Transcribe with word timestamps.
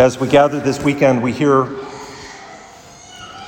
As 0.00 0.18
we 0.18 0.28
gather 0.28 0.58
this 0.58 0.82
weekend, 0.82 1.22
we 1.22 1.30
hear 1.30 1.64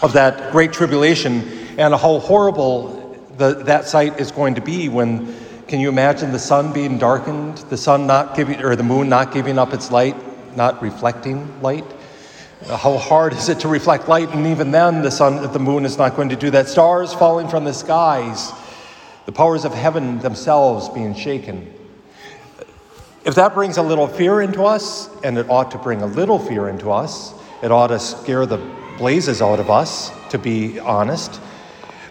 of 0.00 0.14
that 0.14 0.50
great 0.50 0.72
tribulation 0.72 1.46
and 1.76 1.92
how 1.92 2.20
horrible 2.20 3.20
the, 3.36 3.52
that 3.64 3.84
sight 3.84 4.18
is 4.18 4.32
going 4.32 4.54
to 4.54 4.62
be 4.62 4.88
when, 4.88 5.36
can 5.66 5.78
you 5.78 5.90
imagine 5.90 6.32
the 6.32 6.38
sun 6.38 6.72
being 6.72 6.96
darkened, 6.96 7.58
the 7.68 7.76
sun 7.76 8.06
not 8.06 8.34
giving, 8.34 8.62
or 8.62 8.76
the 8.76 8.82
moon 8.82 9.10
not 9.10 9.30
giving 9.30 9.58
up 9.58 9.74
its 9.74 9.90
light, 9.90 10.16
not 10.56 10.80
reflecting 10.80 11.60
light? 11.60 11.84
How 12.66 12.96
hard 12.96 13.34
is 13.34 13.50
it 13.50 13.60
to 13.60 13.68
reflect 13.68 14.08
light? 14.08 14.30
And 14.30 14.46
even 14.46 14.70
then, 14.70 15.02
the 15.02 15.10
sun, 15.10 15.52
the 15.52 15.58
moon 15.58 15.84
is 15.84 15.98
not 15.98 16.16
going 16.16 16.30
to 16.30 16.36
do 16.36 16.50
that. 16.52 16.66
Stars 16.66 17.12
falling 17.12 17.48
from 17.48 17.64
the 17.64 17.74
skies, 17.74 18.52
the 19.26 19.32
powers 19.32 19.66
of 19.66 19.74
heaven 19.74 20.18
themselves 20.20 20.88
being 20.88 21.14
shaken. 21.14 21.74
If 23.28 23.34
that 23.34 23.52
brings 23.52 23.76
a 23.76 23.82
little 23.82 24.08
fear 24.08 24.40
into 24.40 24.64
us, 24.64 25.10
and 25.22 25.36
it 25.36 25.50
ought 25.50 25.70
to 25.72 25.78
bring 25.78 26.00
a 26.00 26.06
little 26.06 26.38
fear 26.38 26.66
into 26.66 26.90
us, 26.90 27.34
it 27.62 27.70
ought 27.70 27.88
to 27.88 27.98
scare 27.98 28.46
the 28.46 28.56
blazes 28.96 29.42
out 29.42 29.60
of 29.60 29.68
us, 29.68 30.10
to 30.30 30.38
be 30.38 30.78
honest. 30.78 31.38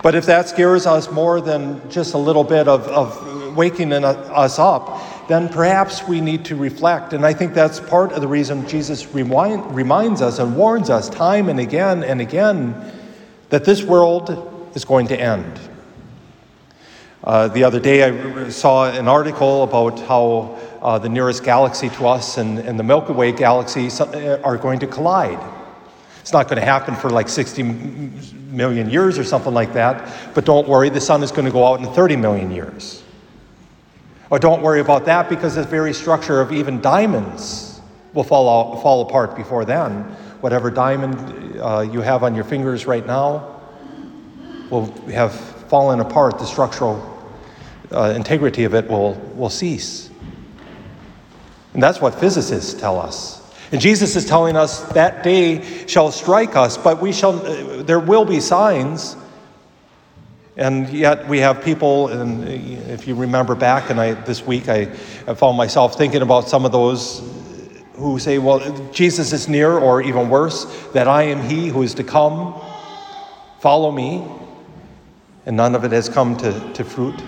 But 0.04 0.14
if 0.14 0.28
that 0.28 0.48
scares 0.48 0.86
us 0.86 1.10
more 1.10 1.42
than 1.42 1.82
just 1.90 2.14
a 2.14 2.20
little 2.20 2.44
bit 2.44 2.68
of, 2.68 2.88
of 2.90 3.58
waking 3.58 3.94
us 3.94 4.60
up, 4.60 5.28
then 5.28 5.50
perhaps 5.50 6.08
we 6.08 6.22
need 6.22 6.46
to 6.46 6.56
reflect. 6.56 7.14
And 7.14 7.26
I 7.26 7.34
think 7.34 7.56
that's 7.56 7.80
part 7.80 8.12
of 8.12 8.22
the 8.22 8.28
reason 8.28 8.68
Jesus 8.68 9.12
remind, 9.16 9.76
reminds 9.76 10.22
us 10.22 10.38
and 10.38 10.56
warns 10.56 10.92
us 10.92 11.10
time 11.10 11.50
and 11.50 11.60
again 11.60 12.04
and 12.04 12.22
again 12.22 12.94
that 13.50 13.66
this 13.66 13.82
world 13.82 14.70
is 14.76 14.86
going 14.86 15.08
to 15.08 15.20
end. 15.20 15.60
Uh, 17.28 17.50
the 17.50 17.62
other 17.62 17.78
day, 17.78 18.04
I 18.04 18.48
saw 18.48 18.90
an 18.90 19.10
article 19.10 19.64
about 19.64 20.00
how 20.00 20.58
uh, 20.82 20.98
the 20.98 21.10
nearest 21.10 21.44
galaxy 21.44 21.90
to 21.90 22.08
us 22.08 22.38
and, 22.38 22.58
and 22.58 22.80
the 22.80 22.84
Milky 22.84 23.12
Way 23.12 23.34
galaxy 23.34 23.90
uh, 24.00 24.40
are 24.46 24.56
going 24.56 24.80
to 24.80 24.88
collide. 24.88 25.38
It's 26.22 26.32
not 26.32 26.48
going 26.48 26.58
to 26.58 26.66
happen 26.66 26.96
for 26.96 27.10
like 27.10 27.28
60 27.28 27.64
million 27.64 28.90
years 28.90 29.20
or 29.20 29.26
something 29.26 29.54
like 29.54 29.74
that, 29.74 30.34
but 30.36 30.46
don't 30.46 30.70
worry, 30.70 30.90
the 30.90 31.02
sun 31.02 31.22
is 31.22 31.34
going 31.34 31.44
to 31.44 31.52
go 31.52 31.68
out 31.68 31.82
in 31.82 31.88
30 31.88 32.16
million 32.16 32.50
years. 32.50 33.04
Or 34.30 34.40
don't 34.40 34.62
worry 34.62 34.80
about 34.80 35.04
that 35.08 35.28
because 35.28 35.56
the 35.56 35.64
very 35.64 35.94
structure 35.94 36.40
of 36.40 36.54
even 36.54 36.80
diamonds 36.80 37.82
will 38.14 38.24
fall, 38.24 38.48
out, 38.48 38.82
fall 38.82 39.02
apart 39.02 39.36
before 39.36 39.66
then. 39.66 40.04
Whatever 40.40 40.72
diamond 40.72 41.60
uh, 41.60 41.82
you 41.82 42.00
have 42.00 42.24
on 42.24 42.36
your 42.36 42.46
fingers 42.46 42.86
right 42.86 43.06
now 43.06 43.60
will 44.70 44.86
have 45.12 45.38
fallen 45.68 46.00
apart. 46.00 46.40
The 46.40 46.46
structural 46.46 47.16
uh, 47.92 48.14
integrity 48.16 48.64
of 48.64 48.74
it 48.74 48.88
will, 48.88 49.14
will 49.36 49.50
cease. 49.50 50.10
And 51.74 51.84
that's 51.84 52.02
what 52.02 52.16
physicists 52.16 52.74
tell 52.74 53.00
us. 53.00 53.44
And 53.72 53.82
Jesus 53.82 54.16
is 54.16 54.26
telling 54.26 54.56
us 54.56 54.82
that 54.94 55.24
day 55.24 55.86
shall 55.88 56.12
strike 56.12 56.56
us, 56.56 56.78
but 56.78 57.02
we 57.02 57.12
shall, 57.12 57.46
uh, 57.46 57.84
there 57.84 58.00
will 58.00 58.26
be 58.26 58.40
signs. 58.40 59.16
And 60.56 60.90
yet 60.90 61.28
we 61.28 61.40
have 61.40 61.64
people, 61.64 62.08
and 62.08 62.48
if 62.48 63.08
you 63.08 63.14
remember 63.14 63.54
back, 63.54 63.92
and 63.92 64.00
I, 64.00 64.14
this 64.14 64.44
week 64.44 64.70
I, 64.70 64.90
I 65.28 65.34
found 65.36 65.56
myself 65.56 65.98
thinking 65.98 66.24
about 66.24 66.50
some 66.50 66.66
of 66.66 66.72
those 66.72 67.22
who 67.94 68.18
say, 68.20 68.38
well, 68.38 68.60
Jesus 68.92 69.34
is 69.34 69.48
near, 69.48 69.78
or 69.78 70.02
even 70.02 70.30
worse, 70.30 70.66
that 70.94 71.08
I 71.08 71.24
am 71.24 71.42
he 71.42 71.68
who 71.68 71.84
is 71.84 71.94
to 71.96 72.04
come. 72.04 72.60
Follow 73.60 73.92
me. 73.92 74.26
And 75.46 75.58
none 75.58 75.76
of 75.76 75.84
it 75.84 75.92
has 75.92 76.10
come 76.10 76.38
to, 76.38 76.74
to 76.74 76.84
fruit. 76.84 77.22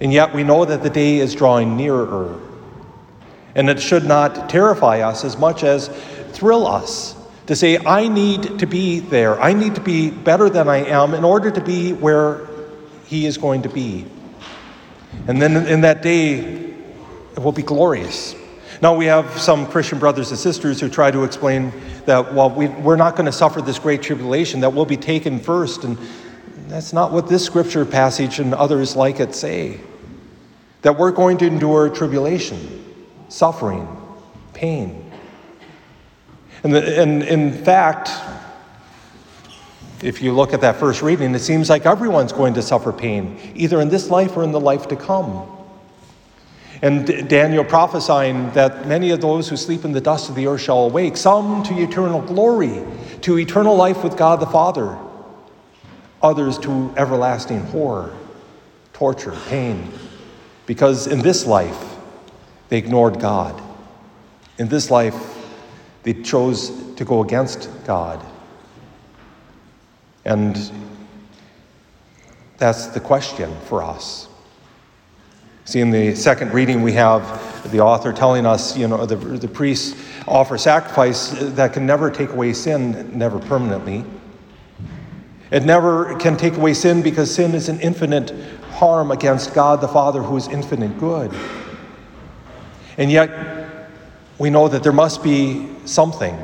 And 0.00 0.12
yet 0.12 0.34
we 0.34 0.42
know 0.42 0.64
that 0.64 0.82
the 0.82 0.90
day 0.90 1.18
is 1.18 1.34
drawing 1.34 1.76
nearer. 1.76 2.40
And 3.54 3.68
it 3.68 3.80
should 3.80 4.04
not 4.04 4.48
terrify 4.48 5.00
us 5.00 5.24
as 5.24 5.36
much 5.36 5.62
as 5.62 5.88
thrill 6.32 6.66
us 6.66 7.16
to 7.46 7.56
say, 7.56 7.78
I 7.78 8.08
need 8.08 8.60
to 8.60 8.66
be 8.66 9.00
there. 9.00 9.40
I 9.40 9.52
need 9.52 9.74
to 9.74 9.80
be 9.80 10.10
better 10.10 10.48
than 10.48 10.68
I 10.68 10.84
am 10.84 11.14
in 11.14 11.24
order 11.24 11.50
to 11.50 11.60
be 11.60 11.92
where 11.92 12.46
He 13.06 13.26
is 13.26 13.36
going 13.36 13.62
to 13.62 13.68
be. 13.68 14.06
And 15.26 15.42
then 15.42 15.66
in 15.66 15.80
that 15.82 16.00
day, 16.00 16.38
it 16.38 17.38
will 17.38 17.52
be 17.52 17.62
glorious. 17.62 18.36
Now, 18.80 18.94
we 18.94 19.06
have 19.06 19.38
some 19.38 19.66
Christian 19.66 19.98
brothers 19.98 20.30
and 20.30 20.38
sisters 20.38 20.80
who 20.80 20.88
try 20.88 21.10
to 21.10 21.24
explain 21.24 21.72
that, 22.06 22.32
well, 22.32 22.48
we, 22.48 22.68
we're 22.68 22.96
not 22.96 23.16
going 23.16 23.26
to 23.26 23.32
suffer 23.32 23.60
this 23.60 23.78
great 23.78 24.00
tribulation, 24.00 24.60
that 24.60 24.72
we'll 24.72 24.86
be 24.86 24.96
taken 24.96 25.38
first. 25.40 25.84
And 25.84 25.98
that's 26.68 26.92
not 26.92 27.12
what 27.12 27.28
this 27.28 27.44
scripture 27.44 27.84
passage 27.84 28.38
and 28.38 28.54
others 28.54 28.96
like 28.96 29.20
it 29.20 29.34
say 29.34 29.80
that 30.82 30.98
we're 30.98 31.10
going 31.10 31.38
to 31.38 31.46
endure 31.46 31.88
tribulation, 31.88 32.84
suffering, 33.28 33.88
pain. 34.54 35.10
And, 36.62 36.74
the, 36.74 37.00
and 37.00 37.22
in 37.22 37.52
fact, 37.52 38.10
if 40.02 40.22
you 40.22 40.32
look 40.32 40.52
at 40.54 40.62
that 40.62 40.76
first 40.76 41.02
reading, 41.02 41.34
it 41.34 41.40
seems 41.40 41.68
like 41.68 41.86
everyone's 41.86 42.32
going 42.32 42.54
to 42.54 42.62
suffer 42.62 42.92
pain, 42.92 43.38
either 43.54 43.80
in 43.80 43.88
this 43.88 44.10
life 44.10 44.36
or 44.36 44.44
in 44.44 44.52
the 44.52 44.60
life 44.60 44.88
to 44.88 44.96
come. 44.96 45.46
And 46.82 47.28
Daniel 47.28 47.64
prophesying 47.64 48.50
that 48.52 48.88
many 48.88 49.10
of 49.10 49.20
those 49.20 49.48
who 49.48 49.56
sleep 49.58 49.84
in 49.84 49.92
the 49.92 50.00
dust 50.00 50.30
of 50.30 50.34
the 50.34 50.46
earth 50.46 50.62
shall 50.62 50.86
awake, 50.86 51.18
some 51.18 51.62
to 51.64 51.78
eternal 51.78 52.22
glory, 52.22 52.82
to 53.20 53.38
eternal 53.38 53.76
life 53.76 54.02
with 54.02 54.16
God 54.16 54.40
the 54.40 54.46
Father, 54.46 54.96
others 56.22 56.58
to 56.60 56.92
everlasting 56.96 57.60
horror, 57.66 58.16
torture, 58.94 59.36
pain, 59.48 59.92
because 60.66 61.06
in 61.06 61.20
this 61.20 61.46
life, 61.46 61.96
they 62.68 62.78
ignored 62.78 63.18
God. 63.18 63.60
In 64.58 64.68
this 64.68 64.90
life, 64.90 65.14
they 66.02 66.14
chose 66.14 66.94
to 66.94 67.04
go 67.04 67.22
against 67.22 67.68
God. 67.84 68.24
And 70.24 70.70
that's 72.58 72.86
the 72.86 73.00
question 73.00 73.54
for 73.66 73.82
us. 73.82 74.28
See, 75.64 75.80
in 75.80 75.90
the 75.90 76.14
second 76.14 76.52
reading, 76.52 76.82
we 76.82 76.92
have 76.92 77.70
the 77.70 77.80
author 77.80 78.12
telling 78.12 78.44
us, 78.44 78.76
you 78.76 78.88
know, 78.88 79.06
the, 79.06 79.16
the 79.16 79.48
priests 79.48 80.00
offer 80.26 80.58
sacrifice 80.58 81.30
that 81.30 81.72
can 81.72 81.86
never 81.86 82.10
take 82.10 82.30
away 82.30 82.52
sin, 82.52 83.16
never 83.16 83.38
permanently. 83.38 84.04
It 85.50 85.64
never 85.64 86.16
can 86.16 86.36
take 86.36 86.56
away 86.56 86.74
sin 86.74 87.02
because 87.02 87.34
sin 87.34 87.54
is 87.54 87.68
an 87.68 87.80
infinite 87.80 88.32
harm 88.70 89.10
against 89.10 89.54
God 89.54 89.80
the 89.80 89.88
Father, 89.88 90.22
who 90.22 90.36
is 90.36 90.48
infinite 90.48 90.98
good. 90.98 91.34
And 92.96 93.10
yet, 93.10 93.30
we 94.38 94.50
know 94.50 94.68
that 94.68 94.82
there 94.82 94.92
must 94.92 95.22
be 95.22 95.68
something. 95.84 96.36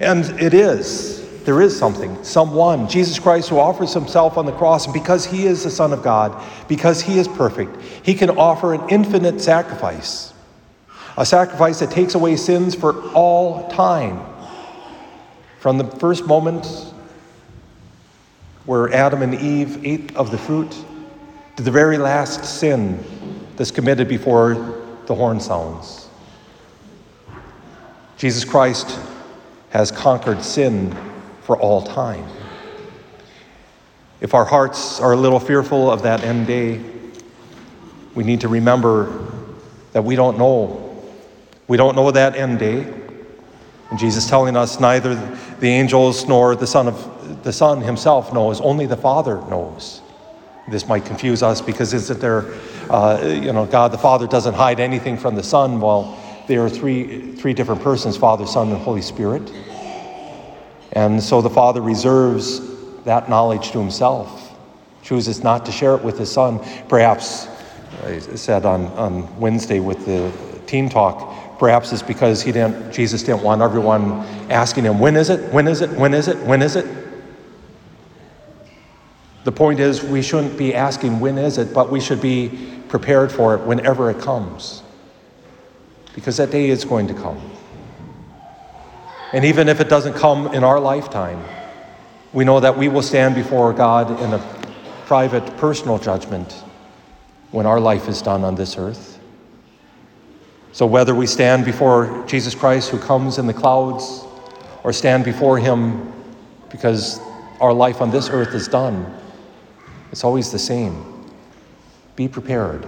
And 0.00 0.24
it 0.40 0.54
is. 0.54 1.20
There 1.44 1.60
is 1.60 1.76
something, 1.76 2.22
someone, 2.22 2.88
Jesus 2.88 3.18
Christ, 3.18 3.48
who 3.48 3.58
offers 3.58 3.92
himself 3.92 4.38
on 4.38 4.46
the 4.46 4.52
cross. 4.52 4.86
Because 4.86 5.26
he 5.26 5.46
is 5.46 5.64
the 5.64 5.70
Son 5.70 5.92
of 5.92 6.02
God, 6.02 6.40
because 6.68 7.02
he 7.02 7.18
is 7.18 7.26
perfect, 7.26 7.80
he 8.04 8.14
can 8.14 8.30
offer 8.30 8.74
an 8.74 8.88
infinite 8.88 9.40
sacrifice. 9.40 10.32
A 11.16 11.26
sacrifice 11.26 11.80
that 11.80 11.90
takes 11.90 12.14
away 12.14 12.36
sins 12.36 12.74
for 12.74 13.02
all 13.10 13.68
time. 13.68 14.24
From 15.58 15.78
the 15.78 15.84
first 15.84 16.26
moment 16.26 16.66
where 18.64 18.92
Adam 18.92 19.22
and 19.22 19.34
Eve 19.34 19.84
ate 19.84 20.16
of 20.16 20.30
the 20.30 20.38
fruit 20.38 20.72
to 21.56 21.62
the 21.62 21.70
very 21.70 21.98
last 21.98 22.44
sin 22.44 23.02
that's 23.56 23.70
committed 23.70 24.08
before 24.08 24.54
the 25.06 25.14
horn 25.14 25.40
sounds. 25.40 26.08
Jesus 28.16 28.44
Christ 28.44 28.98
has 29.70 29.90
conquered 29.90 30.42
sin 30.42 30.96
for 31.42 31.58
all 31.58 31.82
time. 31.82 32.26
If 34.20 34.34
our 34.34 34.44
hearts 34.44 35.00
are 35.00 35.12
a 35.12 35.16
little 35.16 35.40
fearful 35.40 35.90
of 35.90 36.02
that 36.02 36.22
end 36.22 36.46
day, 36.46 36.80
we 38.14 38.22
need 38.22 38.42
to 38.42 38.48
remember 38.48 39.28
that 39.92 40.04
we 40.04 40.14
don't 40.14 40.38
know. 40.38 41.02
We 41.66 41.76
don't 41.76 41.96
know 41.96 42.10
that 42.10 42.36
end 42.36 42.58
day. 42.58 42.82
And 43.90 43.98
Jesus 43.98 44.28
telling 44.28 44.56
us 44.56 44.78
neither 44.78 45.14
the 45.58 45.68
angels 45.68 46.28
nor 46.28 46.54
the 46.54 46.66
Son 46.66 46.88
of 46.88 47.42
the 47.42 47.52
Son 47.52 47.80
himself 47.80 48.32
knows, 48.32 48.60
only 48.60 48.86
the 48.86 48.96
Father 48.96 49.36
knows. 49.48 50.01
This 50.68 50.86
might 50.86 51.04
confuse 51.04 51.42
us 51.42 51.60
because 51.60 51.92
isn't 51.92 52.20
there, 52.20 52.46
uh, 52.88 53.20
you 53.22 53.52
know, 53.52 53.66
God 53.66 53.92
the 53.92 53.98
Father 53.98 54.26
doesn't 54.26 54.54
hide 54.54 54.78
anything 54.78 55.16
from 55.16 55.34
the 55.34 55.42
Son. 55.42 55.80
Well, 55.80 56.18
there 56.46 56.64
are 56.64 56.70
three, 56.70 57.32
three 57.32 57.52
different 57.52 57.82
persons 57.82 58.16
Father, 58.16 58.46
Son, 58.46 58.68
and 58.70 58.78
Holy 58.78 59.02
Spirit. 59.02 59.52
And 60.92 61.22
so 61.22 61.40
the 61.40 61.50
Father 61.50 61.80
reserves 61.80 62.60
that 63.04 63.28
knowledge 63.28 63.72
to 63.72 63.78
himself, 63.78 64.54
chooses 65.02 65.42
not 65.42 65.66
to 65.66 65.72
share 65.72 65.94
it 65.96 66.04
with 66.04 66.18
his 66.18 66.30
Son. 66.30 66.60
Perhaps, 66.88 67.48
I 68.04 68.18
said 68.20 68.64
on, 68.64 68.86
on 68.88 69.40
Wednesday 69.40 69.80
with 69.80 70.04
the 70.06 70.32
team 70.66 70.88
talk, 70.88 71.58
perhaps 71.58 71.92
it's 71.92 72.02
because 72.02 72.42
he 72.42 72.52
didn't, 72.52 72.92
Jesus 72.92 73.22
didn't 73.22 73.42
want 73.42 73.62
everyone 73.62 74.12
asking 74.50 74.84
him, 74.84 74.98
when 74.98 75.16
is 75.16 75.30
it? 75.30 75.52
When 75.52 75.66
is 75.66 75.80
it? 75.80 75.90
When 75.90 76.14
is 76.14 76.28
it? 76.28 76.38
When 76.38 76.62
is 76.62 76.76
it? 76.76 77.01
The 79.44 79.52
point 79.52 79.80
is, 79.80 80.02
we 80.02 80.22
shouldn't 80.22 80.56
be 80.56 80.74
asking 80.74 81.18
when 81.18 81.36
is 81.36 81.58
it, 81.58 81.74
but 81.74 81.90
we 81.90 82.00
should 82.00 82.20
be 82.20 82.50
prepared 82.88 83.32
for 83.32 83.54
it 83.54 83.62
whenever 83.62 84.10
it 84.10 84.20
comes. 84.20 84.82
Because 86.14 86.36
that 86.36 86.50
day 86.50 86.70
is 86.70 86.84
going 86.84 87.08
to 87.08 87.14
come. 87.14 87.40
And 89.32 89.44
even 89.44 89.68
if 89.68 89.80
it 89.80 89.88
doesn't 89.88 90.14
come 90.14 90.48
in 90.48 90.62
our 90.62 90.78
lifetime, 90.78 91.42
we 92.32 92.44
know 92.44 92.60
that 92.60 92.76
we 92.76 92.88
will 92.88 93.02
stand 93.02 93.34
before 93.34 93.72
God 93.72 94.20
in 94.20 94.32
a 94.32 94.38
private, 95.06 95.44
personal 95.56 95.98
judgment 95.98 96.52
when 97.50 97.66
our 97.66 97.80
life 97.80 98.08
is 98.08 98.22
done 98.22 98.44
on 98.44 98.54
this 98.54 98.76
earth. 98.78 99.18
So, 100.72 100.86
whether 100.86 101.14
we 101.14 101.26
stand 101.26 101.64
before 101.64 102.24
Jesus 102.26 102.54
Christ 102.54 102.90
who 102.90 102.98
comes 102.98 103.38
in 103.38 103.46
the 103.46 103.52
clouds 103.52 104.24
or 104.84 104.92
stand 104.92 105.24
before 105.24 105.58
him 105.58 106.12
because 106.70 107.20
our 107.60 107.72
life 107.72 108.00
on 108.00 108.10
this 108.10 108.30
earth 108.30 108.54
is 108.54 108.68
done, 108.68 109.14
it's 110.12 110.22
always 110.22 110.52
the 110.52 110.58
same. 110.58 111.32
Be 112.14 112.28
prepared, 112.28 112.86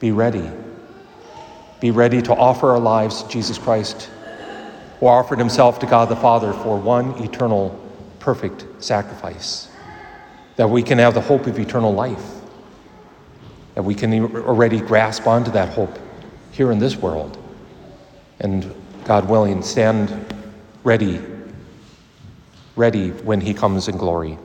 be 0.00 0.10
ready. 0.10 0.50
Be 1.80 1.90
ready 1.90 2.20
to 2.22 2.34
offer 2.34 2.70
our 2.70 2.78
lives 2.78 3.22
to 3.22 3.28
Jesus 3.28 3.58
Christ, 3.58 4.10
who 5.00 5.06
offered 5.06 5.38
himself 5.38 5.78
to 5.80 5.86
God 5.86 6.08
the 6.08 6.16
Father 6.16 6.52
for 6.52 6.78
one 6.78 7.10
eternal, 7.22 7.78
perfect 8.20 8.66
sacrifice, 8.82 9.68
that 10.56 10.68
we 10.68 10.82
can 10.82 10.98
have 10.98 11.14
the 11.14 11.20
hope 11.20 11.46
of 11.46 11.58
eternal 11.58 11.92
life, 11.92 12.24
that 13.74 13.82
we 13.82 13.94
can 13.94 14.36
already 14.36 14.80
grasp 14.80 15.26
onto 15.26 15.50
that 15.52 15.70
hope 15.70 15.98
here 16.52 16.70
in 16.70 16.78
this 16.78 16.96
world, 16.96 17.36
and 18.38 18.72
God 19.04 19.28
willing, 19.28 19.62
stand 19.62 20.12
ready, 20.84 21.20
ready 22.76 23.10
when 23.10 23.40
he 23.40 23.54
comes 23.54 23.88
in 23.88 23.96
glory. 23.96 24.38